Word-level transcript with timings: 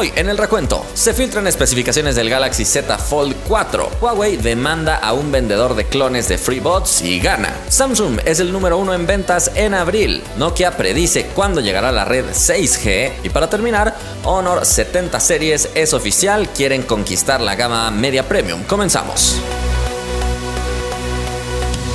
Hoy 0.00 0.10
en 0.16 0.30
el 0.30 0.38
recuento 0.38 0.86
se 0.94 1.12
filtran 1.12 1.46
especificaciones 1.46 2.16
del 2.16 2.30
Galaxy 2.30 2.64
Z 2.64 2.96
Fold 2.96 3.36
4. 3.46 3.90
Huawei 4.00 4.38
demanda 4.38 4.96
a 4.96 5.12
un 5.12 5.30
vendedor 5.30 5.74
de 5.74 5.84
clones 5.84 6.26
de 6.26 6.38
FreeBots 6.38 7.02
y 7.02 7.20
gana. 7.20 7.54
Samsung 7.68 8.18
es 8.24 8.40
el 8.40 8.50
número 8.50 8.78
uno 8.78 8.94
en 8.94 9.06
ventas 9.06 9.50
en 9.56 9.74
abril. 9.74 10.22
Nokia 10.38 10.74
predice 10.74 11.26
cuándo 11.34 11.60
llegará 11.60 11.92
la 11.92 12.06
red 12.06 12.24
6G. 12.30 13.12
Y 13.24 13.28
para 13.28 13.50
terminar, 13.50 13.94
Honor 14.24 14.64
70 14.64 15.20
series 15.20 15.68
es 15.74 15.92
oficial, 15.92 16.48
quieren 16.48 16.82
conquistar 16.82 17.42
la 17.42 17.54
gama 17.54 17.90
media 17.90 18.26
premium. 18.26 18.62
Comenzamos. 18.62 19.38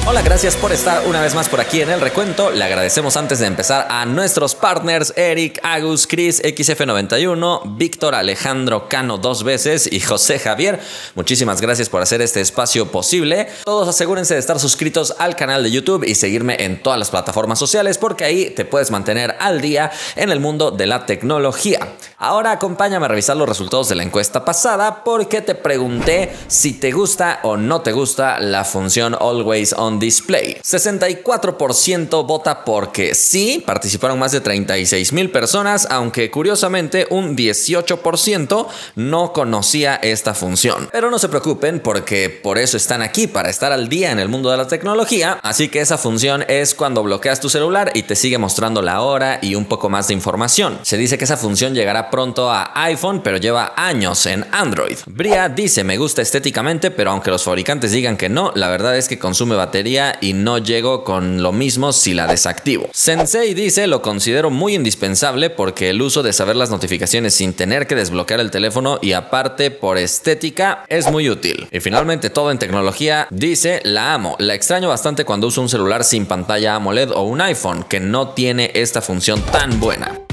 Hola, 0.07 0.21
gracias 0.21 0.55
por 0.55 0.71
estar 0.71 1.07
una 1.07 1.19
vez 1.19 1.33
más 1.33 1.49
por 1.49 1.59
aquí 1.59 1.81
en 1.81 1.89
el 1.89 1.99
recuento. 1.99 2.51
Le 2.51 2.63
agradecemos 2.63 3.17
antes 3.17 3.39
de 3.39 3.47
empezar 3.47 3.87
a 3.89 4.05
nuestros 4.05 4.53
partners 4.53 5.11
Eric, 5.15 5.59
Agus, 5.63 6.05
Chris, 6.05 6.43
XF91, 6.43 7.75
Víctor, 7.75 8.13
Alejandro 8.13 8.87
Cano 8.87 9.17
dos 9.17 9.43
veces 9.43 9.91
y 9.91 9.99
José 9.99 10.37
Javier. 10.37 10.79
Muchísimas 11.15 11.59
gracias 11.59 11.89
por 11.89 12.03
hacer 12.03 12.21
este 12.21 12.39
espacio 12.39 12.91
posible. 12.91 13.47
Todos 13.63 13.87
asegúrense 13.87 14.35
de 14.35 14.39
estar 14.39 14.59
suscritos 14.59 15.15
al 15.17 15.35
canal 15.35 15.63
de 15.63 15.71
YouTube 15.71 16.03
y 16.03 16.13
seguirme 16.13 16.63
en 16.63 16.83
todas 16.83 16.99
las 16.99 17.09
plataformas 17.09 17.57
sociales 17.57 17.97
porque 17.97 18.25
ahí 18.25 18.51
te 18.51 18.63
puedes 18.63 18.91
mantener 18.91 19.35
al 19.39 19.59
día 19.59 19.91
en 20.15 20.29
el 20.29 20.39
mundo 20.39 20.69
de 20.69 20.85
la 20.85 21.07
tecnología. 21.07 21.79
Ahora 22.19 22.51
acompáñame 22.51 23.05
a 23.05 23.09
revisar 23.09 23.37
los 23.37 23.49
resultados 23.49 23.89
de 23.89 23.95
la 23.95 24.03
encuesta 24.03 24.45
pasada 24.45 25.03
porque 25.03 25.41
te 25.41 25.55
pregunté 25.55 26.31
si 26.47 26.73
te 26.73 26.91
gusta 26.91 27.39
o 27.41 27.57
no 27.57 27.81
te 27.81 27.91
gusta 27.91 28.39
la 28.39 28.63
función 28.63 29.17
Always 29.19 29.73
On 29.73 29.94
Display. 29.99 30.57
64% 30.63 32.25
vota 32.25 32.65
porque 32.65 33.15
sí, 33.15 33.63
participaron 33.65 34.19
más 34.19 34.31
de 34.31 34.41
36 34.41 35.13
mil 35.13 35.31
personas, 35.31 35.87
aunque 35.89 36.31
curiosamente 36.31 37.07
un 37.09 37.35
18% 37.35 38.67
no 38.95 39.33
conocía 39.33 39.95
esta 39.95 40.33
función. 40.33 40.89
Pero 40.91 41.09
no 41.09 41.19
se 41.19 41.29
preocupen 41.29 41.79
porque 41.79 42.29
por 42.29 42.57
eso 42.57 42.77
están 42.77 43.01
aquí, 43.01 43.27
para 43.27 43.49
estar 43.49 43.71
al 43.71 43.89
día 43.89 44.11
en 44.11 44.19
el 44.19 44.29
mundo 44.29 44.51
de 44.51 44.57
la 44.57 44.67
tecnología. 44.67 45.39
Así 45.43 45.69
que 45.69 45.81
esa 45.81 45.97
función 45.97 46.45
es 46.47 46.73
cuando 46.75 47.03
bloqueas 47.03 47.39
tu 47.39 47.49
celular 47.49 47.91
y 47.93 48.03
te 48.03 48.15
sigue 48.15 48.37
mostrando 48.37 48.81
la 48.81 49.01
hora 49.01 49.39
y 49.41 49.55
un 49.55 49.65
poco 49.65 49.89
más 49.89 50.07
de 50.07 50.13
información. 50.13 50.79
Se 50.83 50.97
dice 50.97 51.17
que 51.17 51.25
esa 51.25 51.37
función 51.37 51.73
llegará 51.73 52.09
pronto 52.09 52.51
a 52.51 52.71
iPhone, 52.83 53.21
pero 53.23 53.37
lleva 53.37 53.73
años 53.75 54.25
en 54.25 54.45
Android. 54.51 54.97
Bria 55.05 55.49
dice 55.49 55.83
me 55.83 55.97
gusta 55.97 56.21
estéticamente, 56.21 56.91
pero 56.91 57.11
aunque 57.11 57.31
los 57.31 57.43
fabricantes 57.43 57.91
digan 57.91 58.17
que 58.17 58.29
no, 58.29 58.51
la 58.55 58.69
verdad 58.69 58.97
es 58.97 59.07
que 59.07 59.19
consume 59.19 59.55
batería 59.55 59.84
y 60.21 60.33
no 60.33 60.57
llego 60.57 61.03
con 61.03 61.43
lo 61.43 61.51
mismo 61.51 61.93
si 61.93 62.13
la 62.13 62.27
desactivo. 62.27 62.89
Sensei 62.91 63.53
dice 63.53 63.87
lo 63.87 64.01
considero 64.01 64.49
muy 64.49 64.73
indispensable 64.73 65.49
porque 65.49 65.89
el 65.89 66.01
uso 66.01 66.23
de 66.23 66.33
saber 66.33 66.55
las 66.55 66.71
notificaciones 66.71 67.35
sin 67.35 67.53
tener 67.53 67.85
que 67.85 67.95
desbloquear 67.95 68.39
el 68.39 68.51
teléfono 68.51 68.97
y 69.01 69.13
aparte 69.13 69.71
por 69.71 69.97
estética 69.97 70.83
es 70.87 71.11
muy 71.11 71.29
útil. 71.29 71.67
Y 71.71 71.79
finalmente 71.79 72.29
todo 72.29 72.51
en 72.51 72.59
tecnología 72.59 73.27
dice 73.29 73.81
la 73.83 74.13
amo. 74.13 74.35
La 74.39 74.55
extraño 74.55 74.89
bastante 74.89 75.23
cuando 75.23 75.47
uso 75.47 75.61
un 75.61 75.69
celular 75.69 76.03
sin 76.03 76.25
pantalla 76.25 76.75
AMOLED 76.75 77.11
o 77.11 77.21
un 77.21 77.41
iPhone 77.41 77.83
que 77.83 77.99
no 77.99 78.29
tiene 78.29 78.71
esta 78.73 79.01
función 79.01 79.41
tan 79.51 79.79
buena. 79.79 80.24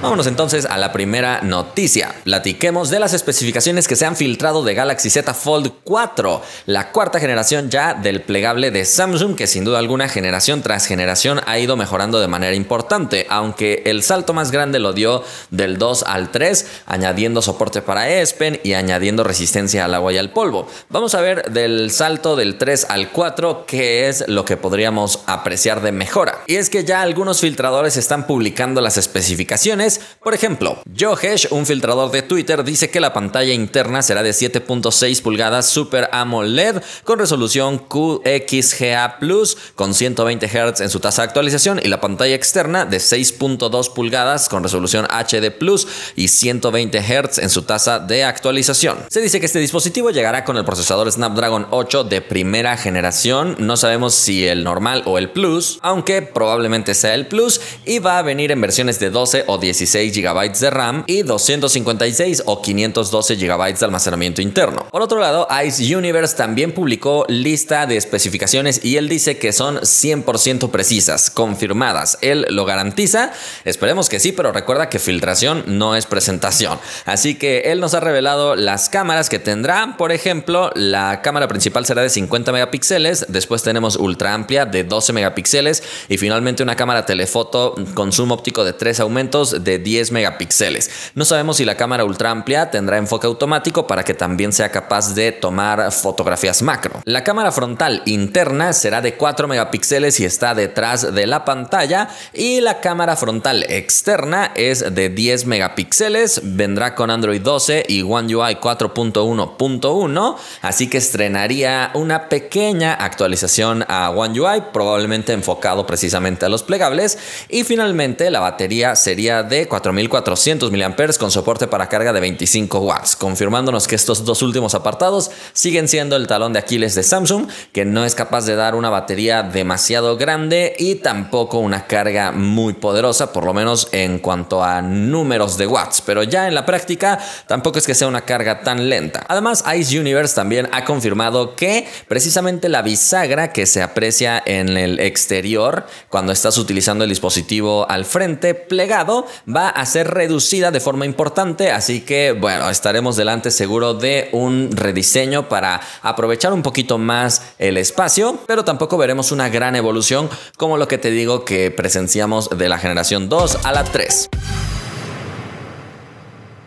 Vámonos 0.00 0.28
entonces 0.28 0.64
a 0.64 0.76
la 0.76 0.92
primera 0.92 1.40
noticia. 1.42 2.14
Platiquemos 2.22 2.88
de 2.88 3.00
las 3.00 3.14
especificaciones 3.14 3.88
que 3.88 3.96
se 3.96 4.06
han 4.06 4.14
filtrado 4.14 4.62
de 4.62 4.74
Galaxy 4.74 5.10
Z 5.10 5.34
Fold 5.34 5.72
4, 5.82 6.40
la 6.66 6.92
cuarta 6.92 7.18
generación 7.18 7.68
ya 7.68 7.94
del 7.94 8.22
plegable 8.22 8.70
de 8.70 8.84
Samsung 8.84 9.34
que 9.34 9.48
sin 9.48 9.64
duda 9.64 9.80
alguna 9.80 10.08
generación 10.08 10.62
tras 10.62 10.86
generación 10.86 11.40
ha 11.46 11.58
ido 11.58 11.76
mejorando 11.76 12.20
de 12.20 12.28
manera 12.28 12.54
importante, 12.54 13.26
aunque 13.28 13.82
el 13.86 14.04
salto 14.04 14.34
más 14.34 14.52
grande 14.52 14.78
lo 14.78 14.92
dio 14.92 15.24
del 15.50 15.78
2 15.78 16.04
al 16.04 16.30
3, 16.30 16.82
añadiendo 16.86 17.42
soporte 17.42 17.82
para 17.82 18.08
S 18.08 18.36
Pen 18.36 18.60
y 18.62 18.74
añadiendo 18.74 19.24
resistencia 19.24 19.84
al 19.84 19.94
agua 19.94 20.12
y 20.12 20.18
al 20.18 20.30
polvo. 20.30 20.68
Vamos 20.90 21.16
a 21.16 21.20
ver 21.22 21.50
del 21.50 21.90
salto 21.90 22.36
del 22.36 22.56
3 22.56 22.86
al 22.90 23.10
4 23.10 23.64
qué 23.66 24.08
es 24.08 24.28
lo 24.28 24.44
que 24.44 24.56
podríamos 24.56 25.22
apreciar 25.26 25.82
de 25.82 25.90
mejora. 25.90 26.38
Y 26.46 26.54
es 26.54 26.70
que 26.70 26.84
ya 26.84 27.02
algunos 27.02 27.40
filtradores 27.40 27.96
están 27.96 28.28
publicando 28.28 28.80
las 28.80 28.96
especificaciones 28.96 29.87
por 30.22 30.34
ejemplo, 30.34 30.82
Johesh, 30.98 31.46
un 31.50 31.66
filtrador 31.66 32.10
de 32.10 32.22
Twitter, 32.22 32.64
dice 32.64 32.90
que 32.90 33.00
la 33.00 33.12
pantalla 33.12 33.52
interna 33.52 34.02
será 34.02 34.22
de 34.22 34.30
7.6 34.30 35.22
pulgadas 35.22 35.66
Super 35.66 36.08
AMOLED 36.12 36.82
con 37.04 37.18
resolución 37.18 37.78
QXGA 37.78 39.18
Plus 39.18 39.56
con 39.74 39.94
120 39.94 40.48
Hz 40.48 40.80
en 40.80 40.90
su 40.90 41.00
tasa 41.00 41.22
de 41.22 41.28
actualización 41.28 41.80
y 41.82 41.88
la 41.88 42.00
pantalla 42.00 42.34
externa 42.34 42.84
de 42.84 42.98
6.2 42.98 43.92
pulgadas 43.94 44.48
con 44.48 44.62
resolución 44.62 45.06
HD 45.06 45.50
Plus 45.50 45.86
y 46.16 46.28
120 46.28 47.00
Hz 47.00 47.38
en 47.38 47.50
su 47.50 47.62
tasa 47.62 47.98
de 47.98 48.24
actualización. 48.24 48.98
Se 49.08 49.20
dice 49.20 49.40
que 49.40 49.46
este 49.46 49.60
dispositivo 49.60 50.10
llegará 50.10 50.44
con 50.44 50.56
el 50.56 50.64
procesador 50.64 51.10
Snapdragon 51.10 51.66
8 51.70 52.04
de 52.04 52.20
primera 52.20 52.76
generación, 52.76 53.56
no 53.58 53.76
sabemos 53.76 54.14
si 54.14 54.46
el 54.46 54.64
normal 54.64 55.02
o 55.06 55.18
el 55.18 55.30
Plus, 55.30 55.78
aunque 55.82 56.22
probablemente 56.22 56.94
sea 56.94 57.14
el 57.14 57.26
Plus 57.26 57.60
y 57.84 57.98
va 57.98 58.18
a 58.18 58.22
venir 58.22 58.52
en 58.52 58.60
versiones 58.60 58.98
de 58.98 59.10
12 59.10 59.44
o 59.46 59.58
10 59.58 59.77
16 59.78 60.12
GB 60.12 60.58
de 60.58 60.70
RAM 60.70 61.04
y 61.06 61.22
256 61.22 62.42
o 62.46 62.60
512 62.60 63.36
GB 63.36 63.78
de 63.78 63.84
almacenamiento 63.84 64.42
interno. 64.42 64.86
Por 64.90 65.02
otro 65.02 65.20
lado, 65.20 65.46
Ice 65.64 65.94
Universe 65.96 66.36
también 66.36 66.72
publicó 66.72 67.24
lista 67.28 67.86
de 67.86 67.96
especificaciones 67.96 68.84
y 68.84 68.96
él 68.96 69.08
dice 69.08 69.38
que 69.38 69.52
son 69.52 69.76
100% 69.78 70.70
precisas, 70.70 71.30
confirmadas. 71.30 72.18
Él 72.22 72.46
lo 72.50 72.64
garantiza. 72.64 73.32
Esperemos 73.64 74.08
que 74.08 74.18
sí, 74.18 74.32
pero 74.32 74.52
recuerda 74.52 74.88
que 74.88 74.98
filtración 74.98 75.64
no 75.66 75.94
es 75.94 76.06
presentación. 76.06 76.78
Así 77.04 77.36
que 77.36 77.60
él 77.66 77.80
nos 77.80 77.94
ha 77.94 78.00
revelado 78.00 78.56
las 78.56 78.88
cámaras 78.88 79.28
que 79.28 79.38
tendrá. 79.38 79.96
Por 79.96 80.12
ejemplo, 80.12 80.72
la 80.74 81.22
cámara 81.22 81.48
principal 81.48 81.86
será 81.86 82.02
de 82.02 82.10
50 82.10 82.52
megapíxeles, 82.52 83.26
después 83.28 83.62
tenemos 83.62 83.96
ultra 83.96 84.34
amplia 84.34 84.66
de 84.66 84.84
12 84.84 85.12
megapíxeles 85.12 85.82
y 86.08 86.18
finalmente 86.18 86.62
una 86.62 86.76
cámara 86.76 87.06
telefoto 87.06 87.74
con 87.94 88.12
zoom 88.12 88.32
óptico 88.32 88.64
de 88.64 88.72
3 88.72 89.00
aumentos 89.00 89.64
de 89.68 89.78
10 89.78 90.12
megapíxeles. 90.12 91.12
No 91.14 91.26
sabemos 91.26 91.58
si 91.58 91.66
la 91.66 91.76
cámara 91.76 92.06
ultra 92.06 92.30
amplia 92.30 92.70
tendrá 92.70 92.96
enfoque 92.96 93.26
automático 93.26 93.86
para 93.86 94.02
que 94.02 94.14
también 94.14 94.54
sea 94.54 94.70
capaz 94.70 95.14
de 95.14 95.30
tomar 95.30 95.92
fotografías 95.92 96.62
macro. 96.62 97.02
La 97.04 97.22
cámara 97.22 97.52
frontal 97.52 98.02
interna 98.06 98.72
será 98.72 99.02
de 99.02 99.14
4 99.14 99.46
megapíxeles 99.46 100.20
y 100.20 100.24
está 100.24 100.54
detrás 100.54 101.14
de 101.14 101.26
la 101.26 101.44
pantalla 101.44 102.08
y 102.32 102.62
la 102.62 102.80
cámara 102.80 103.14
frontal 103.16 103.66
externa 103.68 104.52
es 104.54 104.94
de 104.94 105.10
10 105.10 105.44
megapíxeles, 105.44 106.40
vendrá 106.42 106.94
con 106.94 107.10
Android 107.10 107.42
12 107.42 107.84
y 107.88 108.00
One 108.02 108.34
UI 108.34 108.54
4.1.1, 108.54 110.36
así 110.62 110.88
que 110.88 110.96
estrenaría 110.96 111.90
una 111.92 112.30
pequeña 112.30 112.94
actualización 112.94 113.84
a 113.88 114.08
One 114.10 114.40
UI, 114.40 114.62
probablemente 114.72 115.34
enfocado 115.34 115.86
precisamente 115.86 116.46
a 116.46 116.48
los 116.48 116.62
plegables 116.62 117.18
y 117.50 117.64
finalmente 117.64 118.30
la 118.30 118.40
batería 118.40 118.96
sería 118.96 119.42
de 119.42 119.57
4400 119.66 120.70
mAh 120.70 121.18
con 121.18 121.30
soporte 121.30 121.66
para 121.66 121.88
carga 121.88 122.12
de 122.12 122.20
25 122.20 122.78
watts, 122.78 123.16
confirmándonos 123.16 123.88
que 123.88 123.94
estos 123.94 124.24
dos 124.24 124.42
últimos 124.42 124.74
apartados 124.74 125.30
siguen 125.52 125.88
siendo 125.88 126.16
el 126.16 126.26
talón 126.26 126.52
de 126.52 126.58
Aquiles 126.58 126.94
de 126.94 127.02
Samsung, 127.02 127.48
que 127.72 127.84
no 127.84 128.04
es 128.04 128.14
capaz 128.14 128.46
de 128.46 128.56
dar 128.56 128.74
una 128.74 128.90
batería 128.90 129.42
demasiado 129.42 130.16
grande 130.16 130.74
y 130.78 130.96
tampoco 130.96 131.58
una 131.58 131.86
carga 131.86 132.32
muy 132.32 132.74
poderosa, 132.74 133.32
por 133.32 133.44
lo 133.44 133.54
menos 133.54 133.88
en 133.92 134.18
cuanto 134.18 134.62
a 134.62 134.82
números 134.82 135.58
de 135.58 135.66
watts, 135.66 136.02
pero 136.04 136.22
ya 136.22 136.46
en 136.46 136.54
la 136.54 136.66
práctica 136.66 137.18
tampoco 137.46 137.78
es 137.78 137.86
que 137.86 137.94
sea 137.94 138.08
una 138.08 138.22
carga 138.22 138.60
tan 138.62 138.88
lenta. 138.88 139.24
Además, 139.28 139.64
Ice 139.76 139.98
Universe 139.98 140.34
también 140.34 140.68
ha 140.72 140.84
confirmado 140.84 141.56
que 141.56 141.88
precisamente 142.06 142.68
la 142.68 142.82
bisagra 142.82 143.52
que 143.52 143.66
se 143.66 143.82
aprecia 143.82 144.42
en 144.44 144.76
el 144.76 145.00
exterior 145.00 145.86
cuando 146.08 146.32
estás 146.32 146.58
utilizando 146.58 147.04
el 147.04 147.10
dispositivo 147.10 147.88
al 147.88 148.04
frente 148.04 148.54
plegado 148.54 149.26
va 149.48 149.68
a 149.68 149.86
ser 149.86 150.08
reducida 150.08 150.70
de 150.70 150.80
forma 150.80 151.06
importante, 151.06 151.70
así 151.70 152.02
que 152.02 152.32
bueno, 152.32 152.68
estaremos 152.68 153.16
delante 153.16 153.50
seguro 153.50 153.94
de 153.94 154.28
un 154.32 154.70
rediseño 154.72 155.48
para 155.48 155.80
aprovechar 156.02 156.52
un 156.52 156.62
poquito 156.62 156.98
más 156.98 157.42
el 157.58 157.78
espacio, 157.78 158.38
pero 158.46 158.64
tampoco 158.64 158.98
veremos 158.98 159.32
una 159.32 159.48
gran 159.48 159.74
evolución 159.76 160.28
como 160.56 160.76
lo 160.76 160.86
que 160.86 160.98
te 160.98 161.10
digo 161.10 161.44
que 161.44 161.70
presenciamos 161.70 162.50
de 162.50 162.68
la 162.68 162.78
generación 162.78 163.28
2 163.28 163.64
a 163.64 163.72
la 163.72 163.84
3. 163.84 164.28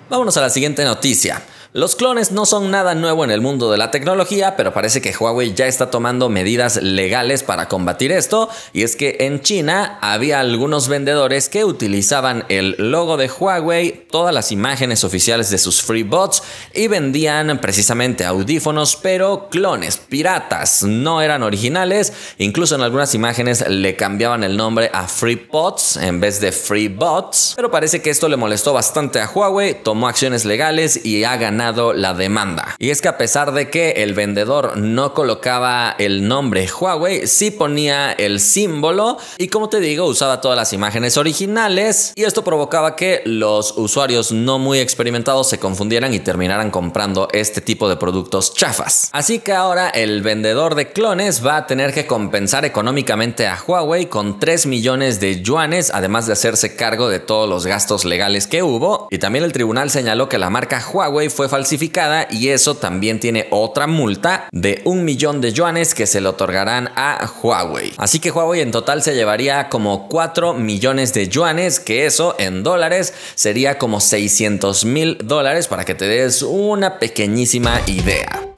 Vámonos 0.09 0.35
a 0.35 0.41
la 0.41 0.49
siguiente 0.49 0.83
noticia. 0.83 1.41
Los 1.73 1.95
clones 1.95 2.33
no 2.33 2.45
son 2.45 2.69
nada 2.69 2.95
nuevo 2.95 3.23
en 3.23 3.31
el 3.31 3.39
mundo 3.39 3.71
de 3.71 3.77
la 3.77 3.91
tecnología, 3.91 4.57
pero 4.57 4.73
parece 4.73 5.01
que 5.01 5.15
Huawei 5.17 5.53
ya 5.53 5.67
está 5.67 5.89
tomando 5.89 6.27
medidas 6.27 6.75
legales 6.83 7.43
para 7.43 7.69
combatir 7.69 8.11
esto, 8.11 8.49
y 8.73 8.83
es 8.83 8.97
que 8.97 9.15
en 9.21 9.39
China 9.39 9.97
había 10.01 10.41
algunos 10.41 10.89
vendedores 10.89 11.47
que 11.47 11.63
utilizaban 11.63 12.43
el 12.49 12.75
logo 12.77 13.15
de 13.15 13.29
Huawei, 13.29 14.05
todas 14.11 14.33
las 14.33 14.51
imágenes 14.51 15.05
oficiales 15.05 15.49
de 15.49 15.57
sus 15.57 15.81
free 15.81 16.03
bots 16.03 16.43
y 16.73 16.87
vendían 16.87 17.61
precisamente 17.61 18.25
audífonos, 18.25 18.97
pero 18.97 19.47
clones, 19.49 19.95
piratas, 19.95 20.83
no 20.83 21.21
eran 21.21 21.41
originales, 21.41 22.11
incluso 22.37 22.75
en 22.75 22.81
algunas 22.81 23.15
imágenes 23.15 23.65
le 23.69 23.95
cambiaban 23.95 24.43
el 24.43 24.57
nombre 24.57 24.91
a 24.93 25.07
free 25.07 25.47
bots 25.49 25.95
en 25.95 26.19
vez 26.19 26.41
de 26.41 26.51
free 26.51 26.89
bots, 26.89 27.53
pero 27.55 27.71
parece 27.71 28.01
que 28.01 28.09
esto 28.09 28.27
le 28.27 28.35
molestó 28.35 28.73
bastante 28.73 29.21
a 29.21 29.29
Huawei, 29.29 29.81
tomó 29.81 30.09
acciones 30.09 30.43
legales 30.43 31.05
y 31.05 31.23
ha 31.23 31.37
ganado 31.37 31.60
la 31.95 32.13
demanda. 32.13 32.75
Y 32.79 32.89
es 32.89 33.01
que 33.01 33.07
a 33.07 33.17
pesar 33.17 33.53
de 33.53 33.69
que 33.69 33.91
el 33.97 34.13
vendedor 34.13 34.77
no 34.77 35.13
colocaba 35.13 35.95
el 35.97 36.27
nombre 36.27 36.67
Huawei, 36.67 37.27
sí 37.27 37.51
ponía 37.51 38.11
el 38.11 38.39
símbolo 38.39 39.17
y 39.37 39.47
como 39.47 39.69
te 39.69 39.79
digo, 39.79 40.05
usaba 40.05 40.41
todas 40.41 40.57
las 40.57 40.73
imágenes 40.73 41.17
originales 41.17 42.13
y 42.15 42.23
esto 42.23 42.43
provocaba 42.43 42.95
que 42.95 43.21
los 43.25 43.77
usuarios 43.77 44.31
no 44.31 44.59
muy 44.59 44.79
experimentados 44.79 45.49
se 45.49 45.59
confundieran 45.59 46.13
y 46.13 46.19
terminaran 46.19 46.71
comprando 46.71 47.27
este 47.31 47.61
tipo 47.61 47.87
de 47.89 47.97
productos 47.97 48.53
chafas. 48.53 49.09
Así 49.11 49.39
que 49.39 49.53
ahora 49.53 49.89
el 49.89 50.21
vendedor 50.21 50.75
de 50.75 50.91
clones 50.91 51.45
va 51.45 51.57
a 51.57 51.67
tener 51.67 51.93
que 51.93 52.07
compensar 52.07 52.65
económicamente 52.65 53.47
a 53.47 53.59
Huawei 53.65 54.07
con 54.07 54.39
3 54.39 54.65
millones 54.65 55.19
de 55.19 55.41
yuanes, 55.41 55.91
además 55.93 56.27
de 56.27 56.33
hacerse 56.33 56.75
cargo 56.75 57.09
de 57.09 57.19
todos 57.19 57.47
los 57.47 57.65
gastos 57.65 58.05
legales 58.05 58.47
que 58.47 58.63
hubo. 58.63 59.07
Y 59.11 59.19
también 59.19 59.45
el 59.45 59.53
tribunal 59.53 59.89
señaló 59.89 60.29
que 60.29 60.37
la 60.37 60.49
marca 60.49 60.83
Huawei 60.91 61.29
fue 61.29 61.49
falsificada 61.51 62.27
y 62.31 62.49
eso 62.49 62.75
también 62.75 63.19
tiene 63.19 63.47
otra 63.51 63.85
multa 63.85 64.47
de 64.51 64.81
un 64.85 65.05
millón 65.05 65.41
de 65.41 65.53
yuanes 65.53 65.93
que 65.93 66.07
se 66.07 66.21
le 66.21 66.29
otorgarán 66.29 66.89
a 66.95 67.29
Huawei. 67.43 67.93
Así 67.97 68.19
que 68.19 68.31
Huawei 68.31 68.61
en 68.61 68.71
total 68.71 69.03
se 69.03 69.13
llevaría 69.13 69.69
como 69.69 70.07
4 70.07 70.53
millones 70.53 71.13
de 71.13 71.27
yuanes, 71.27 71.79
que 71.79 72.05
eso 72.05 72.35
en 72.39 72.63
dólares 72.63 73.13
sería 73.35 73.77
como 73.77 73.99
600 73.99 74.85
mil 74.85 75.17
dólares 75.23 75.67
para 75.67 75.85
que 75.85 75.93
te 75.93 76.07
des 76.07 76.41
una 76.41 76.97
pequeñísima 76.97 77.81
idea. 77.85 78.50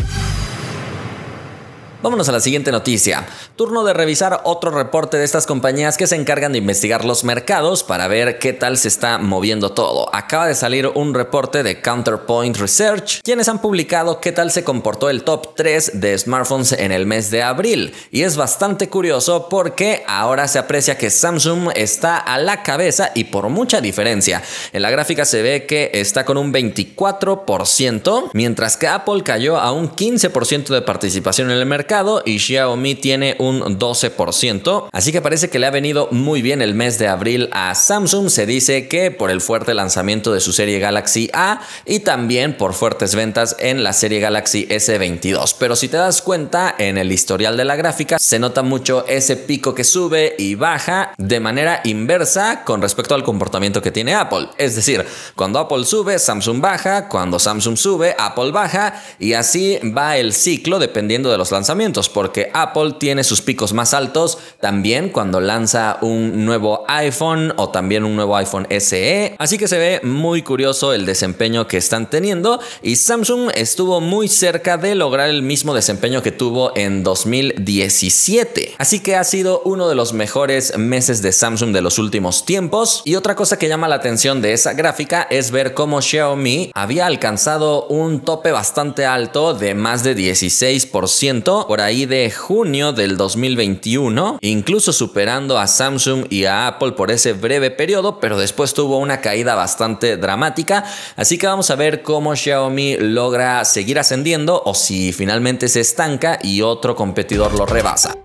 Vámonos 2.04 2.28
a 2.28 2.34
la 2.34 2.42
siguiente 2.42 2.70
noticia. 2.70 3.26
Turno 3.56 3.86
de 3.86 3.94
revisar 3.94 4.42
otro 4.44 4.72
reporte 4.72 5.16
de 5.16 5.24
estas 5.24 5.46
compañías 5.46 5.96
que 5.96 6.06
se 6.06 6.18
encargan 6.18 6.52
de 6.52 6.58
investigar 6.58 7.06
los 7.06 7.24
mercados 7.24 7.82
para 7.86 8.10
ver 8.10 8.40
qué 8.40 8.52
tal 8.52 8.78
se 8.78 8.90
está 8.90 9.20
moviendo 9.20 9.70
todo. 9.72 10.14
Acaba 10.14 10.48
de 10.48 10.54
salir 10.54 10.86
un 10.86 11.14
reporte 11.14 11.64
de 11.64 11.80
Counterpoint 11.80 12.58
Research, 12.58 13.22
quienes 13.24 13.48
han 13.48 13.62
publicado 13.62 14.20
qué 14.20 14.34
tal 14.34 14.52
se 14.52 14.66
comportó 14.66 15.10
el 15.10 15.24
top 15.24 15.56
3 15.56 16.02
de 16.02 16.18
smartphones 16.18 16.74
en 16.74 16.92
el 16.92 17.06
mes 17.06 17.32
de 17.32 17.42
abril. 17.42 17.94
Y 18.12 18.24
es 18.24 18.36
bastante 18.36 18.90
curioso 18.90 19.48
porque 19.48 20.04
ahora 20.06 20.50
se 20.50 20.60
aprecia 20.60 20.98
que 20.98 21.10
Samsung 21.10 21.70
está 21.74 22.18
a 22.18 22.38
la 22.38 22.64
cabeza 22.64 23.12
y 23.16 23.24
por 23.24 23.48
mucha 23.48 23.80
diferencia. 23.80 24.44
En 24.74 24.82
la 24.82 24.92
gráfica 24.92 25.24
se 25.24 25.42
ve 25.42 25.66
que 25.66 25.90
está 25.94 26.26
con 26.26 26.36
un 26.36 26.52
24%, 26.52 28.32
mientras 28.34 28.76
que 28.76 28.90
Apple 28.90 29.24
cayó 29.24 29.58
a 29.58 29.72
un 29.72 29.90
15% 29.90 30.68
de 30.68 30.82
participación 30.82 31.50
en 31.50 31.60
el 31.60 31.66
mercado 31.66 31.93
y 32.25 32.40
Xiaomi 32.40 32.95
tiene 32.95 33.36
un 33.38 33.62
12%. 33.62 34.88
Así 34.92 35.12
que 35.12 35.22
parece 35.22 35.51
que 35.51 35.60
le 35.60 35.68
ha 35.68 35.72
venido 35.72 36.07
muy 36.10 36.42
bien 36.42 36.63
el 36.63 36.74
mes 36.74 36.98
de 36.98 37.07
abril 37.07 37.50
a 37.51 37.75
Samsung. 37.75 38.30
Se 38.30 38.48
dice 38.48 38.88
que 38.88 39.12
por 39.12 39.30
el 39.30 39.42
fuerte 39.42 39.75
lanzamiento 39.75 40.34
de 40.34 40.40
su 40.40 40.54
serie 40.54 40.80
Galaxy 40.80 41.30
A 41.34 41.62
y 41.86 42.00
también 42.00 42.57
por 42.57 42.74
fuertes 42.74 43.13
ventas 43.13 43.56
en 43.60 43.84
la 43.84 43.94
serie 43.94 44.19
Galaxy 44.19 44.68
S22. 44.68 45.56
Pero 45.60 45.75
si 45.75 45.88
te 45.88 45.98
das 45.98 46.24
cuenta, 46.24 46.74
en 46.80 46.98
el 46.98 47.12
historial 47.12 47.57
de 47.57 47.66
la 47.66 47.75
gráfica 47.75 48.18
se 48.18 48.40
nota 48.40 48.63
mucho 48.63 49.06
ese 49.07 49.38
pico 49.38 49.75
que 49.75 49.84
sube 49.84 50.36
y 50.40 50.56
baja 50.56 51.13
de 51.19 51.40
manera 51.40 51.81
inversa 51.84 52.63
con 52.63 52.81
respecto 52.81 53.13
al 53.13 53.24
comportamiento 53.24 53.84
que 53.84 53.92
tiene 53.92 54.16
Apple. 54.16 54.50
Es 54.57 54.75
decir, 54.75 55.06
cuando 55.36 55.60
Apple 55.60 55.86
sube, 55.86 56.18
Samsung 56.18 56.60
baja, 56.60 57.07
cuando 57.07 57.38
Samsung 57.38 57.78
sube, 57.78 58.16
Apple 58.18 58.51
baja 58.51 59.00
y 59.19 59.34
así 59.34 59.78
va 59.95 60.18
el 60.18 60.34
ciclo 60.34 60.80
dependiendo 60.80 61.30
de 61.30 61.38
los 61.38 61.51
porque 61.91 62.50
Apple 62.53 62.95
tiene 62.97 63.25
sus 63.25 63.41
picos 63.41 63.74
más 63.74 63.94
altos 63.94 64.38
también 64.62 65.09
cuando 65.09 65.41
lanza 65.41 65.97
un 66.01 66.45
nuevo 66.45 66.85
iPhone 66.88 67.53
o 67.57 67.69
también 67.69 68.06
un 68.06 68.15
nuevo 68.15 68.38
iPhone 68.38 68.68
SE. 68.80 69.35
Así 69.38 69.57
que 69.57 69.68
se 69.68 69.77
ve 69.77 70.00
muy 70.03 70.41
curioso 70.44 70.94
el 70.94 71.06
desempeño 71.06 71.68
que 71.68 71.75
están 71.75 72.09
teniendo 72.09 72.62
y 72.81 72.95
Samsung 72.95 73.51
estuvo 73.56 74.00
muy 74.00 74.30
cerca 74.30 74.77
de 74.77 74.95
lograr 74.95 75.30
el 75.30 75.41
mismo 75.41 75.74
desempeño 75.74 76.21
que 76.21 76.31
tuvo 76.31 76.71
en 76.77 77.03
2017. 77.03 78.75
Así 78.77 79.01
que 79.01 79.18
ha 79.18 79.24
sido 79.25 79.62
uno 79.65 79.89
de 79.89 79.95
los 79.95 80.13
mejores 80.13 80.77
meses 80.77 81.21
de 81.21 81.33
Samsung 81.33 81.74
de 81.74 81.81
los 81.81 82.00
últimos 82.00 82.45
tiempos. 82.45 83.01
Y 83.03 83.15
otra 83.15 83.35
cosa 83.35 83.59
que 83.59 83.68
llama 83.68 83.89
la 83.89 83.95
atención 83.95 84.41
de 84.41 84.53
esa 84.53 84.71
gráfica 84.71 85.27
es 85.30 85.51
ver 85.51 85.74
cómo 85.74 86.01
Xiaomi 86.01 86.71
había 86.74 87.07
alcanzado 87.07 87.88
un 87.88 88.21
tope 88.21 88.53
bastante 88.53 89.06
alto 89.06 89.53
de 89.53 89.75
más 89.75 90.03
de 90.03 90.15
16% 90.15 91.65
por 91.74 91.81
ahí 91.81 92.06
de 92.06 92.30
junio 92.30 92.94
del 92.94 93.18
2021, 93.18 94.38
incluso 94.42 94.94
superando 94.94 95.58
a 95.58 95.66
Samsung 95.66 96.28
y 96.30 96.46
a 96.46 96.68
Apple 96.68 96.92
por 96.92 97.10
ese 97.10 97.34
breve 97.34 97.72
periodo, 97.72 98.20
pero 98.20 98.38
después 98.38 98.75
tuvo 98.75 99.00
una 99.00 99.22
caída 99.22 99.56
bastante 99.56 100.16
dramática, 100.18 100.84
así 101.16 101.40
que 101.40 101.48
vamos 101.48 101.72
a 101.72 101.75
ver 101.75 102.04
cómo 102.04 102.36
Xiaomi 102.36 102.98
logra 102.98 103.66
seguir 103.66 103.98
ascendiendo 103.98 104.62
o 104.64 104.75
si 104.75 105.14
finalmente 105.14 105.68
se 105.68 105.80
estanca 105.80 106.38
y 106.44 106.62
otro 106.62 106.96
competidor 106.96 107.58
lo 107.58 107.66
rebasa. 107.66 108.19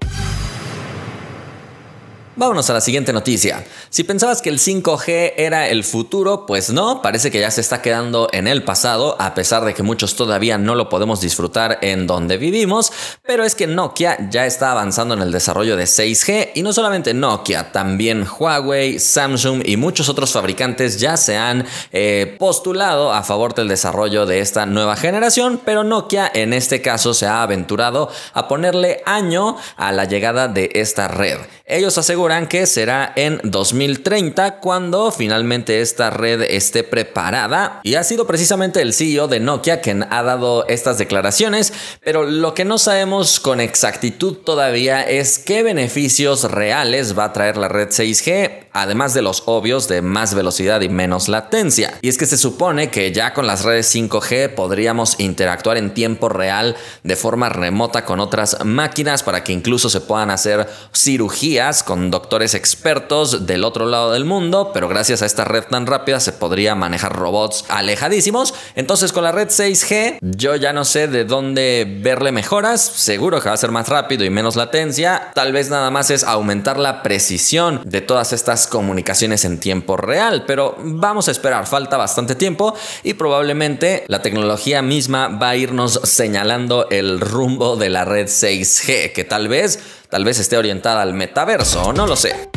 Vámonos 2.38 2.70
a 2.70 2.74
la 2.74 2.80
siguiente 2.80 3.12
noticia. 3.12 3.64
Si 3.90 4.04
pensabas 4.04 4.42
que 4.42 4.48
el 4.48 4.60
5G 4.60 5.32
era 5.38 5.66
el 5.66 5.82
futuro, 5.82 6.46
pues 6.46 6.70
no, 6.70 7.02
parece 7.02 7.32
que 7.32 7.40
ya 7.40 7.50
se 7.50 7.60
está 7.60 7.82
quedando 7.82 8.28
en 8.30 8.46
el 8.46 8.62
pasado, 8.62 9.16
a 9.18 9.34
pesar 9.34 9.64
de 9.64 9.74
que 9.74 9.82
muchos 9.82 10.14
todavía 10.14 10.56
no 10.56 10.76
lo 10.76 10.88
podemos 10.88 11.20
disfrutar 11.20 11.80
en 11.82 12.06
donde 12.06 12.36
vivimos, 12.36 12.92
pero 13.26 13.42
es 13.42 13.56
que 13.56 13.66
Nokia 13.66 14.30
ya 14.30 14.46
está 14.46 14.70
avanzando 14.70 15.14
en 15.14 15.22
el 15.22 15.32
desarrollo 15.32 15.76
de 15.76 15.82
6G 15.82 16.50
y 16.54 16.62
no 16.62 16.72
solamente 16.72 17.12
Nokia, 17.12 17.72
también 17.72 18.24
Huawei, 18.38 19.00
Samsung 19.00 19.62
y 19.64 19.76
muchos 19.76 20.08
otros 20.08 20.30
fabricantes 20.30 21.00
ya 21.00 21.16
se 21.16 21.36
han 21.36 21.66
eh, 21.90 22.36
postulado 22.38 23.12
a 23.12 23.24
favor 23.24 23.52
del 23.52 23.66
desarrollo 23.66 24.26
de 24.26 24.38
esta 24.38 24.64
nueva 24.64 24.94
generación, 24.94 25.60
pero 25.64 25.82
Nokia 25.82 26.30
en 26.32 26.52
este 26.52 26.82
caso 26.82 27.14
se 27.14 27.26
ha 27.26 27.42
aventurado 27.42 28.08
a 28.32 28.46
ponerle 28.46 29.02
año 29.06 29.56
a 29.76 29.90
la 29.90 30.04
llegada 30.04 30.46
de 30.46 30.70
esta 30.74 31.08
red. 31.08 31.38
Ellos 31.70 31.98
aseguran 31.98 32.27
que 32.28 32.66
será 32.66 33.14
en 33.16 33.40
2030 33.42 34.60
cuando 34.60 35.10
finalmente 35.10 35.80
esta 35.80 36.10
red 36.10 36.42
esté 36.42 36.84
preparada 36.84 37.80
y 37.82 37.94
ha 37.94 38.04
sido 38.04 38.26
precisamente 38.26 38.82
el 38.82 38.92
CEO 38.92 39.28
de 39.28 39.40
Nokia 39.40 39.80
quien 39.80 40.06
ha 40.10 40.22
dado 40.22 40.66
estas 40.68 40.98
declaraciones, 40.98 41.72
pero 42.04 42.24
lo 42.24 42.52
que 42.52 42.66
no 42.66 42.76
sabemos 42.76 43.40
con 43.40 43.60
exactitud 43.60 44.34
todavía 44.44 45.00
es 45.00 45.38
qué 45.38 45.62
beneficios 45.62 46.44
reales 46.50 47.18
va 47.18 47.24
a 47.24 47.32
traer 47.32 47.56
la 47.56 47.68
red 47.68 47.88
6G, 47.88 48.66
además 48.74 49.14
de 49.14 49.22
los 49.22 49.44
obvios 49.46 49.88
de 49.88 50.02
más 50.02 50.34
velocidad 50.34 50.82
y 50.82 50.90
menos 50.90 51.28
latencia. 51.28 51.94
Y 52.02 52.10
es 52.10 52.18
que 52.18 52.26
se 52.26 52.36
supone 52.36 52.90
que 52.90 53.10
ya 53.10 53.32
con 53.32 53.46
las 53.46 53.64
redes 53.64 53.94
5G 53.94 54.54
podríamos 54.54 55.18
interactuar 55.18 55.78
en 55.78 55.94
tiempo 55.94 56.28
real 56.28 56.76
de 57.04 57.16
forma 57.16 57.48
remota 57.48 58.04
con 58.04 58.20
otras 58.20 58.64
máquinas 58.66 59.22
para 59.22 59.42
que 59.42 59.52
incluso 59.54 59.88
se 59.88 60.02
puedan 60.02 60.30
hacer 60.30 60.68
cirugías 60.92 61.82
con 61.82 62.10
doctores 62.18 62.54
expertos 62.54 63.46
del 63.46 63.62
otro 63.62 63.86
lado 63.86 64.10
del 64.10 64.24
mundo, 64.24 64.72
pero 64.74 64.88
gracias 64.88 65.22
a 65.22 65.26
esta 65.26 65.44
red 65.44 65.62
tan 65.62 65.86
rápida 65.86 66.18
se 66.18 66.32
podría 66.32 66.74
manejar 66.74 67.14
robots 67.14 67.64
alejadísimos. 67.68 68.54
Entonces 68.74 69.12
con 69.12 69.22
la 69.22 69.30
red 69.30 69.50
6G 69.50 70.18
yo 70.20 70.56
ya 70.56 70.72
no 70.72 70.84
sé 70.84 71.06
de 71.06 71.24
dónde 71.24 71.86
verle 72.02 72.32
mejoras, 72.32 72.80
seguro 72.80 73.40
que 73.40 73.48
va 73.48 73.54
a 73.54 73.56
ser 73.58 73.70
más 73.70 73.88
rápido 73.88 74.24
y 74.24 74.30
menos 74.30 74.56
latencia, 74.56 75.30
tal 75.32 75.52
vez 75.52 75.70
nada 75.70 75.92
más 75.92 76.10
es 76.10 76.24
aumentar 76.24 76.76
la 76.76 77.04
precisión 77.04 77.82
de 77.84 78.00
todas 78.00 78.32
estas 78.32 78.66
comunicaciones 78.66 79.44
en 79.44 79.60
tiempo 79.60 79.96
real, 79.96 80.42
pero 80.44 80.74
vamos 80.80 81.28
a 81.28 81.30
esperar, 81.30 81.68
falta 81.68 81.96
bastante 81.96 82.34
tiempo 82.34 82.74
y 83.04 83.14
probablemente 83.14 84.04
la 84.08 84.22
tecnología 84.22 84.82
misma 84.82 85.28
va 85.28 85.50
a 85.50 85.56
irnos 85.56 86.00
señalando 86.02 86.88
el 86.90 87.20
rumbo 87.20 87.76
de 87.76 87.90
la 87.90 88.04
red 88.04 88.26
6G, 88.26 89.12
que 89.12 89.22
tal 89.22 89.46
vez 89.46 89.78
Tal 90.08 90.24
vez 90.24 90.38
esté 90.38 90.56
orientada 90.56 91.02
al 91.02 91.12
metaverso, 91.12 91.92
no 91.92 92.06
lo 92.06 92.16
sé. 92.16 92.48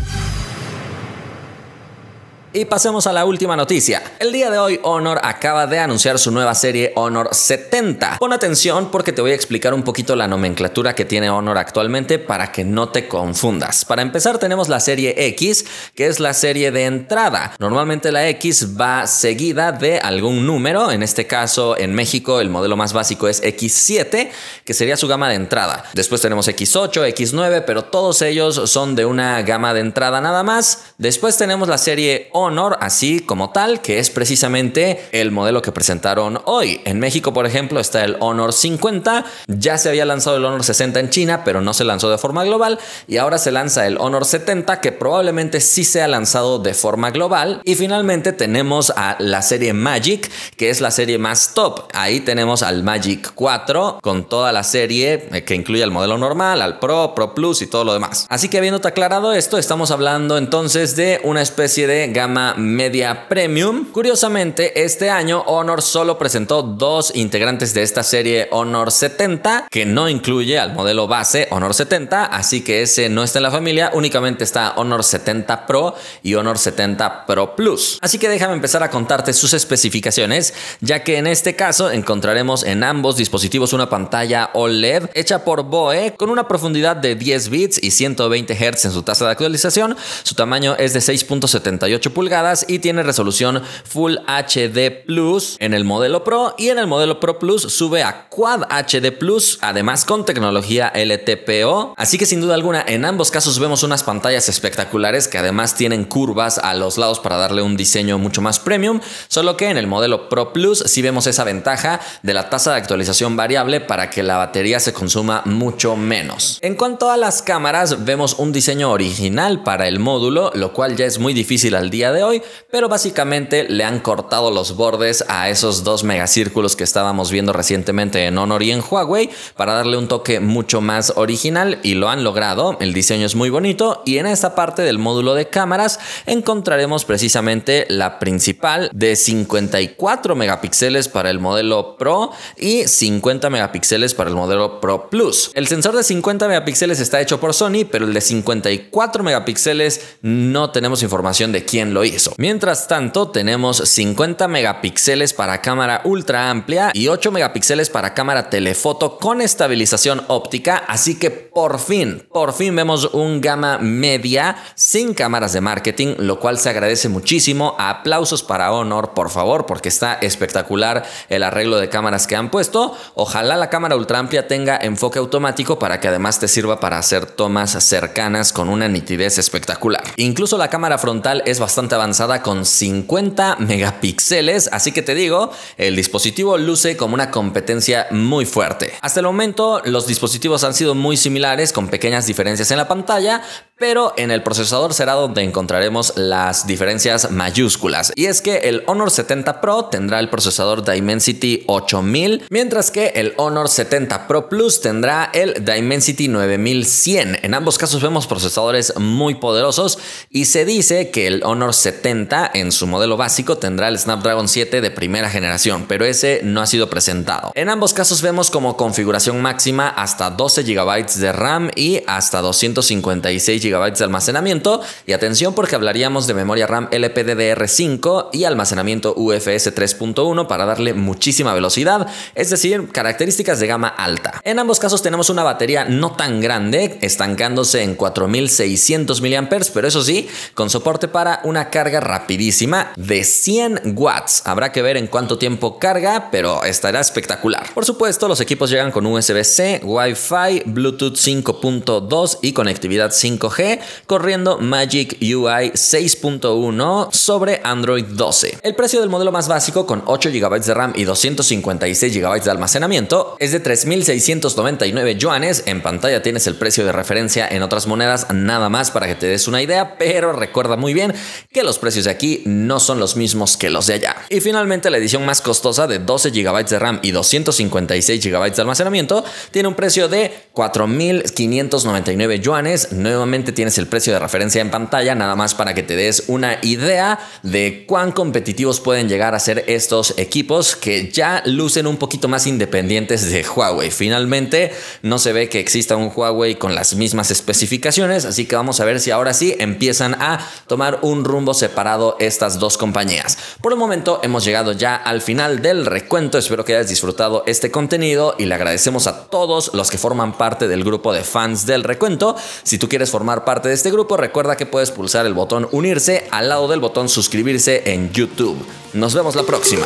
Y 2.53 2.65
pasemos 2.65 3.08
a 3.08 3.13
la 3.13 3.24
última 3.24 3.55
noticia. 3.55 4.03
El 4.20 4.34
día 4.34 4.51
de 4.51 4.58
hoy 4.58 4.77
Honor 4.84 5.22
acaba 5.24 5.67
de 5.67 5.79
anunciar 5.79 6.20
su 6.20 6.31
nueva 6.31 6.53
serie 6.53 6.91
Honor 6.98 7.29
70. 7.31 8.17
Pon 8.20 8.34
atención 8.34 8.91
porque 8.91 9.13
te 9.13 9.22
voy 9.22 9.31
a 9.31 9.36
explicar 9.36 9.74
un 9.74 9.84
poquito 9.84 10.17
la 10.17 10.27
nomenclatura 10.27 10.93
que 10.93 11.05
tiene 11.05 11.29
Honor 11.29 11.58
actualmente 11.58 12.20
para 12.20 12.51
que 12.51 12.65
no 12.65 12.89
te 12.89 13.08
confundas. 13.08 13.86
Para 13.86 14.01
empezar 14.01 14.38
tenemos 14.38 14.67
la 14.67 14.81
serie 14.81 15.13
X, 15.27 15.65
que 15.96 16.08
es 16.08 16.20
la 16.20 16.34
serie 16.34 16.72
de 16.72 16.84
entrada. 16.84 17.53
Normalmente 17.58 18.12
la 18.12 18.27
X 18.27 18.77
va 18.77 19.08
seguida 19.08 19.72
de 19.72 20.00
algún 20.00 20.46
número, 20.46 20.91
en 20.91 21.03
este 21.03 21.27
caso 21.27 21.77
en 21.77 21.93
México 21.93 22.41
el 22.41 22.50
modelo 22.50 22.75
más 22.75 22.91
básico 22.91 23.29
es 23.29 23.41
X7, 23.41 24.29
que 24.65 24.74
sería 24.74 24.98
su 24.98 25.08
gama 25.08 25.29
de 25.29 25.36
entrada. 25.36 25.86
Después 25.93 26.20
tenemos 26.20 26.50
X8, 26.50 27.15
X9, 27.15 27.63
pero 27.65 27.86
todos 27.86 28.22
ellos 28.22 28.70
son 28.70 28.96
de 28.96 29.05
una 29.05 29.41
gama 29.43 29.74
de 29.74 29.79
entrada 29.79 30.20
nada 30.20 30.43
más. 30.43 30.93
Después 30.98 31.38
tenemos 31.38 31.70
la 31.70 31.77
serie 31.77 32.29
Honor, 32.41 32.77
así 32.81 33.19
como 33.19 33.51
tal, 33.51 33.81
que 33.81 34.00
es 34.00 34.10
precisamente 34.10 35.03
el 35.12 35.31
modelo 35.31 35.62
que 35.62 35.71
presentaron 35.71 36.41
hoy. 36.45 36.81
En 36.86 37.00
México, 37.00 37.33
por 37.33 37.45
ejemplo, 37.45 37.79
está 37.79 38.03
el 38.03 38.17
Honor 38.19 38.53
50. 38.53 39.25
Ya 39.48 39.77
se 39.77 39.89
había 39.89 40.05
lanzado 40.05 40.38
el 40.38 40.45
Honor 40.45 40.63
60 40.63 41.00
en 41.00 41.10
China, 41.10 41.43
pero 41.43 41.62
no 41.62 41.74
se 41.74 41.83
lanzó 41.83 42.10
de 42.10 42.17
forma 42.17 42.43
global. 42.43 42.79
Y 43.07 43.17
ahora 43.17 43.38
se 43.38 43.51
lanza 43.51 43.88
el 43.88 43.98
Honor 44.00 44.25
70, 44.25 44.81
que 44.81 44.91
probablemente 44.91 45.62
sí 45.62 45.83
sea 45.83 46.07
lanzado 46.07 46.60
de 46.60 46.74
forma 46.74 47.12
global. 47.12 47.62
Y 47.63 47.75
finalmente 47.75 48.33
tenemos 48.33 48.91
a 48.95 49.15
la 49.19 49.41
serie 49.41 49.74
Magic, 49.74 50.29
que 50.57 50.69
es 50.69 50.81
la 50.81 50.91
serie 50.91 51.17
más 51.17 51.53
top. 51.53 51.88
Ahí 51.93 52.21
tenemos 52.21 52.63
al 52.63 52.83
Magic 52.83 53.31
4 53.36 54.00
con 54.01 54.27
toda 54.27 54.51
la 54.51 54.63
serie 54.63 55.27
eh, 55.31 55.43
que 55.43 55.55
incluye 55.55 55.83
el 55.83 55.91
modelo 55.91 56.17
normal, 56.17 56.62
al 56.62 56.79
Pro, 56.79 57.13
Pro 57.15 57.33
Plus 57.33 57.62
y 57.62 57.67
todo 57.67 57.83
lo 57.83 57.93
demás. 57.93 58.25
Así 58.29 58.50
que 58.50 58.57
habiéndote 58.57 58.88
aclarado 58.88 59.33
esto, 59.33 59.57
estamos 59.57 59.91
hablando 59.91 60.38
entonces 60.38 60.95
de 60.95 61.19
una 61.24 61.41
especie 61.41 61.88
de 61.88 62.07
gama 62.07 62.31
media 62.32 63.28
premium. 63.28 63.92
Curiosamente, 63.92 64.84
este 64.84 65.10
año 65.10 65.42
Honor 65.42 65.82
solo 65.82 66.18
presentó 66.18 66.64
dos 66.64 67.12
integrantes 67.16 67.74
de 67.74 67.84
esta 67.84 68.04
serie 68.04 68.48
Honor 68.52 68.92
70, 68.92 69.68
que 69.70 69.86
no 69.86 70.08
incluye 70.08 70.58
al 70.58 70.74
modelo 70.74 71.08
base 71.08 71.48
Honor 71.52 71.74
70, 71.74 72.26
así 72.26 72.64
que 72.64 72.82
ese 72.82 73.10
no 73.10 73.24
está 73.24 73.40
en 73.40 73.44
la 73.44 73.52
familia, 73.52 73.92
únicamente 73.94 74.44
está 74.44 74.74
Honor 74.78 75.04
70 75.04 75.66
Pro 75.66 75.96
y 76.24 76.36
Honor 76.36 76.58
70 76.58 77.26
Pro 77.26 77.56
Plus. 77.56 78.00
Así 78.02 78.18
que 78.18 78.30
déjame 78.30 78.54
empezar 78.54 78.82
a 78.84 78.90
contarte 78.90 79.34
sus 79.34 79.54
especificaciones, 79.54 80.54
ya 80.80 81.04
que 81.04 81.18
en 81.18 81.28
este 81.28 81.56
caso 81.56 81.92
encontraremos 81.92 82.64
en 82.64 82.84
ambos 82.84 83.18
dispositivos 83.18 83.74
una 83.74 83.90
pantalla 83.90 84.52
OLED 84.54 85.10
hecha 85.16 85.44
por 85.44 85.64
BOE 85.64 86.14
con 86.16 86.30
una 86.30 86.48
profundidad 86.48 86.96
de 86.96 87.16
10 87.16 87.50
bits 87.50 87.84
y 87.84 87.92
120 87.92 88.56
Hz 88.56 88.86
en 88.86 88.92
su 88.92 89.04
tasa 89.04 89.26
de 89.26 89.32
actualización. 89.32 89.98
Su 90.24 90.36
tamaño 90.36 90.76
es 90.78 90.94
de 90.94 91.00
6.78 91.00 92.10
pulgadas 92.10 92.21
y 92.68 92.80
tiene 92.80 93.04
resolución 93.04 93.63
Full 93.86 94.18
HD 94.28 95.06
Plus 95.06 95.56
en 95.60 95.74
el 95.74 95.84
modelo 95.84 96.24
Pro 96.24 96.54
y 96.58 96.70
en 96.70 96.78
el 96.78 96.86
modelo 96.86 97.20
Pro 97.20 97.40
Plus 97.40 97.63
sube 97.63 98.04
a 98.04 98.28
Quad 98.30 98.63
HD 98.70 99.12
Plus, 99.12 99.58
además 99.62 100.06
con 100.06 100.25
tecnología 100.25 100.94
LTPO. 100.94 101.96
Así 101.98 102.18
que 102.18 102.25
sin 102.25 102.42
duda 102.42 102.54
alguna 102.54 102.84
en 102.88 103.06
ambos 103.06 103.32
casos 103.32 103.58
vemos 103.60 103.84
unas 103.84 104.04
pantallas 104.04 104.50
espectaculares 104.50 105.28
que 105.28 105.40
además 105.40 105.75
tienen 105.75 106.06
curvas 106.06 106.60
a 106.60 106.75
los 106.75 106.98
lados 106.98 107.20
para 107.20 107.38
darle 107.38 107.63
un 107.63 107.75
diseño 107.75 108.20
mucho 108.20 108.42
más 108.42 108.60
premium, 108.60 109.00
solo 109.28 109.58
que 109.58 109.70
en 109.70 109.78
el 109.78 109.88
modelo 109.88 110.30
Pro 110.30 110.54
Plus 110.54 110.84
sí 110.86 111.01
vemos 111.01 111.25
esa 111.28 111.44
ventaja 111.44 112.00
de 112.22 112.34
la 112.34 112.50
tasa 112.50 112.72
de 112.72 112.78
actualización 112.78 113.36
variable 113.36 113.82
para 113.82 114.10
que 114.10 114.22
la 114.22 114.38
batería 114.38 114.80
se 114.80 114.94
consuma 114.94 115.42
mucho 115.46 115.96
menos. 115.96 116.60
En 116.62 116.75
cuanto 116.75 117.10
a 117.10 117.18
las 117.18 117.42
cámaras, 117.42 118.06
vemos 118.06 118.36
un 118.38 118.51
diseño 118.51 118.92
original 118.92 119.63
para 119.63 119.88
el 119.88 120.00
módulo, 120.00 120.51
lo 120.54 120.74
cual 120.74 120.96
ya 120.96 121.06
es 121.06 121.18
muy 121.18 121.34
difícil 121.34 121.75
al 121.75 121.90
día 121.90 122.11
de 122.12 122.24
hoy, 122.24 122.41
pero 122.70 122.89
básicamente 122.89 123.63
le 123.63 123.84
han 123.84 124.00
cortado 124.00 124.51
los 124.51 124.75
bordes 124.75 125.24
a 125.27 125.50
esos 125.50 125.84
dos 125.84 126.03
megacírculos 126.03 126.75
que 126.75 126.84
estábamos 126.84 127.32
viendo 127.32 127.53
recientemente 127.53 128.25
en 128.25 128.38
Honor 128.38 128.63
y 128.63 128.72
en 128.72 128.82
Huawei 128.82 129.30
para 129.56 129.74
darle 129.74 129.98
un 129.98 130.08
toque 130.08 130.39
mucho 130.39 130.82
más 130.82 131.13
original 131.15 131.80
y 131.84 131.96
lo 131.96 132.10
han 132.10 132.24
logrado. 132.24 132.77
El 132.80 132.94
diseño 132.94 133.25
es 133.25 133.36
muy 133.36 133.50
bonito 133.50 134.01
y 134.06 134.18
en 134.18 134.25
esta 134.25 134.56
parte 134.56 134.82
del 134.82 135.00
módulo 135.00 135.34
de 135.34 135.48
cámaras 135.48 136.00
encontraremos 136.25 137.06
precisamente 137.06 137.86
la 137.89 138.20
principal 138.20 138.89
de 138.94 139.15
54 139.15 140.36
megapíxeles 140.36 141.08
para 141.08 141.30
el 141.30 141.39
modelo 141.39 141.98
Pro 141.98 142.32
y 142.58 142.88
50 142.88 143.50
megapíxeles 143.50 144.13
para 144.13 144.30
el 144.30 144.36
modelo 144.36 144.80
Pro 144.80 145.10
Plus. 145.10 145.51
El 145.53 145.68
sensor 145.68 145.96
de 145.96 146.03
50 146.03 146.48
megapíxeles 146.48 147.00
está 147.00 147.22
hecho 147.22 147.39
por 147.39 147.53
Sony, 147.53 147.86
pero 147.89 148.06
el 148.06 148.13
de 148.13 148.22
54 148.22 149.24
megapíxeles 149.24 150.01
no 150.22 150.72
tenemos 150.72 151.03
información 151.03 151.51
de 151.51 151.65
quién 151.65 151.94
lo 151.94 152.00
hizo. 152.03 152.34
Mientras 152.38 152.88
tanto, 152.88 153.29
tenemos 153.29 153.77
50 153.77 154.48
megapíxeles 154.48 155.34
para 155.34 155.62
cámara 155.62 156.01
ultra 156.03 156.50
amplia 156.50 156.91
y 156.93 157.08
8 157.08 157.31
megapíxeles 157.31 157.89
para 157.89 158.13
cámara 158.13 158.50
telefoto 158.50 159.17
con 159.17 159.41
estabilización 159.41 160.24
óptica, 160.27 160.77
así 160.88 161.17
que 161.17 161.31
por 161.31 161.79
fin, 161.79 162.27
por 162.31 162.53
fin 162.53 162.75
vemos 162.75 163.10
un 163.13 163.41
gama 163.41 163.77
media 163.79 164.55
sin 164.75 165.13
cámaras 165.13 165.53
de 165.53 165.62
marketing, 165.62 166.15
lo 166.17 166.39
cual 166.39 166.58
se 166.58 166.70
agradece 166.70 167.10
muchísimo. 167.10 167.75
Aplausos 167.77 168.43
para 168.43 168.72
Honor, 168.72 169.13
por 169.13 169.29
favor, 169.29 169.65
porque 169.65 169.89
está 169.89 170.13
espectacular 170.13 171.03
el 171.29 171.43
arreglo 171.43 171.77
de 171.77 171.89
cámaras 171.89 172.27
que 172.27 172.36
han 172.36 172.50
puesto. 172.51 172.96
Ojalá 173.15 173.58
la 173.58 173.70
cámara 173.70 173.96
ultra 173.96 174.20
amplia 174.20 174.48
tenga 174.48 174.77
enfoque 174.81 175.20
automático 175.20 175.79
para 175.79 176.00
que 176.00 176.08
además 176.08 176.39
te 176.39 176.48
sirva 176.48 176.79
para 176.79 176.98
hacer 176.98 177.25
tomas 177.25 177.72
cercanas 177.84 178.53
con 178.53 178.70
una 178.70 178.88
nitidez 178.88 179.38
espectacular. 179.38 180.03
Incluso 180.17 180.58
la 180.58 180.70
cámara 180.70 180.98
frontal 180.98 181.43
es 181.46 181.60
bastante 181.60 181.81
avanzada 181.90 182.42
con 182.42 182.66
50 182.66 183.58
megapíxeles, 183.60 184.70
así 184.72 184.92
que 184.92 185.02
te 185.02 185.16
digo, 185.16 185.52
el 185.78 185.96
dispositivo 185.96 186.58
luce 186.58 186.98
como 186.98 187.14
una 187.14 187.32
competencia 187.32 188.08
muy 188.12 188.46
fuerte. 188.46 188.94
Hasta 189.02 189.20
el 189.20 189.26
momento 189.26 189.82
los 189.86 190.08
dispositivos 190.08 190.64
han 190.64 190.74
sido 190.74 190.96
muy 190.96 191.18
similares 191.18 191.74
con 191.74 191.88
pequeñas 191.88 192.28
diferencias 192.28 192.72
en 192.72 192.78
la 192.78 192.88
pantalla, 192.88 193.42
pero 193.82 194.14
en 194.16 194.30
el 194.30 194.44
procesador 194.44 194.94
será 194.94 195.14
donde 195.14 195.42
encontraremos 195.42 196.14
las 196.16 196.68
diferencias 196.68 197.32
mayúsculas. 197.32 198.14
Y 198.16 198.28
es 198.28 198.40
que 198.40 198.58
el 198.58 198.84
Honor 198.86 199.10
70 199.10 199.60
Pro 199.60 199.86
tendrá 199.86 200.20
el 200.20 200.30
procesador 200.30 200.86
Dimensity 200.86 201.64
8000, 201.66 202.44
mientras 202.52 202.92
que 202.92 203.08
el 203.16 203.34
Honor 203.38 203.70
70 203.70 204.28
Pro 204.28 204.50
Plus 204.50 204.82
tendrá 204.82 205.32
el 205.34 205.66
Dimensity 205.66 206.28
9100. 206.28 207.40
En 207.42 207.56
ambos 207.56 207.80
casos 207.80 208.04
vemos 208.04 208.28
procesadores 208.28 208.94
muy 208.98 209.34
poderosos 209.34 209.98
y 210.30 210.46
se 210.46 210.64
dice 210.64 211.10
que 211.10 211.26
el 211.26 211.42
Honor 211.44 211.74
70 211.74 212.52
en 212.54 212.72
su 212.72 212.86
modelo 212.86 213.18
básico 213.18 213.58
tendrá 213.58 213.88
el 213.88 213.98
Snapdragon 213.98 214.48
7 214.48 214.80
de 214.82 214.92
primera 214.92 215.32
generación, 215.32 215.86
pero 215.88 216.06
ese 216.06 216.42
no 216.44 216.62
ha 216.62 216.68
sido 216.68 216.88
presentado. 216.92 217.52
En 217.56 217.68
ambos 217.68 217.96
casos 217.96 218.22
vemos 218.22 218.52
como 218.52 218.78
configuración 218.78 219.42
máxima 219.42 219.88
hasta 219.90 220.30
12 220.30 220.62
GB 220.62 221.08
de 221.16 221.32
RAM 221.32 221.72
y 221.76 222.04
hasta 222.06 222.42
256 222.42 223.64
GB 223.64 223.71
de 223.80 224.04
almacenamiento. 224.04 224.82
Y 225.06 225.13
atención 225.13 225.54
porque 225.54 225.75
hablaríamos 225.75 226.28
de 226.28 226.34
memoria 226.34 226.68
RAM 226.68 226.90
LPDDR5 226.90 228.30
y 228.34 228.44
almacenamiento 228.44 229.13
UFS 229.16 229.74
3.1 229.74 230.48
para 230.48 230.66
darle 230.66 230.94
muchísima 230.94 231.54
velocidad, 231.54 232.08
es 232.36 232.50
decir, 232.50 232.90
características 232.92 233.60
de 233.60 233.68
gama 233.68 233.88
alta. 233.88 234.40
En 234.44 234.60
ambos 234.60 234.80
casos 234.80 235.01
tenemos 235.01 235.30
una 235.30 235.44
batería 235.44 235.86
no 235.86 236.16
tan 236.16 236.42
grande, 236.42 237.00
estancándose 237.01 237.84
en 237.84 237.96
4600 237.96 239.22
mAh, 239.22 239.50
pero 239.74 239.88
eso 239.88 240.04
sí, 240.04 240.30
con 240.54 240.70
soporte 240.70 241.08
para 241.08 241.42
una 241.44 241.70
carga 241.70 242.00
rapidísima 242.00 242.92
de 242.96 243.24
100 243.24 243.96
watts. 243.96 244.44
Habrá 244.46 244.72
que 244.72 244.82
ver 244.82 244.98
en 244.98 245.08
cuánto 245.08 245.38
tiempo 245.38 245.80
carga, 245.80 246.30
pero 246.32 246.63
estará 246.63 247.00
espectacular. 247.00 247.74
Por 247.74 247.86
supuesto, 247.86 248.28
los 248.28 248.42
equipos 248.42 248.70
llegan 248.70 248.92
con 248.92 249.06
USB-C, 249.06 249.82
Wi-Fi, 249.84 250.63
Bluetooth 250.66 251.16
5.2 251.16 252.40
y 252.42 252.54
conectividad 252.54 253.12
5G, 253.12 253.61
corriendo 254.08 254.58
Magic 254.58 255.18
UI 255.22 255.72
6.1 255.72 257.12
sobre 257.12 257.62
Android 257.63 258.06
12. 258.06 258.60
El 258.63 258.75
precio 258.75 259.00
del 259.00 259.10
modelo 259.10 259.32
más 259.32 259.48
básico 259.48 259.86
con 259.86 260.03
8 260.06 260.30
GB 260.32 260.62
de 260.62 260.74
RAM 260.74 260.94
y 260.96 261.03
256 261.03 262.13
GB 262.13 262.44
de 262.44 262.51
almacenamiento 262.51 263.36
es 263.39 263.51
de 263.51 263.63
3.699 263.63 265.18
yuanes. 265.18 265.63
En 265.65 265.82
pantalla 265.82 266.22
tienes 266.22 266.48
el 266.48 266.56
precio 266.56 266.86
de 266.86 266.91
referencia 266.91 267.48
en 267.48 267.63
otras 267.63 267.88
monedas, 267.88 268.27
nada 268.34 268.70
más 268.70 268.91
para 268.91 269.08
que 269.08 269.15
te 269.15 269.27
des 269.27 269.48
una 269.48 269.62
idea, 269.62 269.98
pero 269.98 270.34
recuerda 270.34 270.75
muy 270.75 270.94
bien 270.94 271.13
que 271.51 271.63
los 271.63 271.80
precios 271.80 272.06
de 272.06 272.12
aquí 272.12 272.44
no 272.46 272.80
son 272.80 273.00
los 273.00 273.15
mismos 273.15 273.58
que 273.58 273.70
los 273.70 273.88
de 273.88 273.96
allá. 273.96 274.15
Y 274.30 274.39
finalmente 274.41 274.89
la 274.89 274.98
edición 274.98 275.25
más 275.25 275.41
costosa 275.41 275.88
de 275.88 276.00
12 276.00 276.32
GB 276.32 276.65
de 276.65 276.80
RAM 276.80 277.00
y 277.01 277.12
256 277.12 278.24
GB 278.24 278.56
de 278.56 278.62
almacenamiento 278.62 279.24
tiene 279.51 279.68
un 279.68 279.75
precio 279.75 280.08
de 280.08 280.32
4.599 280.53 282.39
yuanes. 282.39 282.91
Nuevamente 282.91 283.40
Tienes 283.41 283.77
el 283.79 283.88
precio 283.88 284.13
de 284.13 284.19
referencia 284.19 284.62
en 284.62 284.69
pantalla, 284.69 285.15
nada 285.15 285.36
más 285.36 285.55
para 285.55 285.74
que 285.74 285.81
te 285.81 285.95
des 285.95 286.25
una 286.27 286.60
idea 286.62 287.19
de 287.41 287.86
cuán 287.88 288.12
competitivos 288.12 288.79
pueden 288.79 289.10
llegar 289.10 289.33
a 289.33 289.39
ser 289.39 289.65
estos 289.67 290.13
equipos 290.17 290.75
que 290.75 291.12
ya 291.12 291.41
lucen 291.45 291.88
un 291.88 291.98
poquito 291.98 292.27
más 292.27 292.45
independientes 292.45 293.29
de 293.31 293.43
Huawei. 293.43 293.89
Finalmente, 293.89 294.71
no 295.01 295.17
se 295.17 295.33
ve 295.33 295.50
que 295.50 295.60
exista 295.60 295.95
un 295.95 296.12
Huawei 296.15 296.55
con 296.55 296.75
las 296.75 296.93
mismas 296.93 297.31
especificaciones, 297.31 298.25
así 298.25 298.45
que 298.45 298.55
vamos 298.55 298.79
a 298.79 298.86
ver 298.86 299.00
si 299.00 299.12
ahora 299.12 299.33
sí 299.33 299.55
empiezan 299.60 300.15
a 300.21 300.39
tomar 300.67 301.00
un 301.01 301.25
rumbo 301.25 301.53
separado 301.53 302.15
estas 302.19 302.60
dos 302.60 302.77
compañías. 302.77 303.38
Por 303.62 303.74
el 303.74 303.79
momento 303.79 304.19
hemos 304.24 304.45
llegado 304.45 304.71
ya 304.74 304.95
al 304.95 305.21
final 305.21 305.62
del 305.62 305.86
recuento, 305.86 306.38
espero 306.38 306.63
que 306.63 306.75
hayas 306.75 306.89
disfrutado 306.89 307.43
este 307.48 307.71
contenido 307.71 308.36
y 308.38 308.45
le 308.45 308.55
agradecemos 308.55 309.07
a 309.07 309.25
todos 309.25 309.74
los 309.74 309.89
que 309.89 309.98
forman 309.98 310.38
parte 310.38 310.67
del 310.67 310.83
grupo 310.83 311.13
de 311.13 311.24
fans 311.24 311.65
del 311.65 311.83
recuento. 311.83 312.36
Si 312.63 312.77
tú 312.77 312.88
quieres 312.88 313.10
parte 313.46 313.70
de 313.70 313.74
este 313.74 313.92
grupo, 313.92 314.18
recuerda 314.18 314.58
que 314.58 314.66
puedes 314.66 314.92
pulsar 314.92 315.26
el 315.26 315.34
botón 315.34 315.68
unirse 315.72 316.28
al 316.32 316.50
lado 316.50 316.68
del 316.68 316.80
botón 316.80 317.10
suscribirse 317.10 317.84
en 317.92 318.12
YouTube. 318.12 318.58
Nos 318.94 319.16
vemos 319.16 319.36
la 319.36 319.44
próxima. 319.44 319.86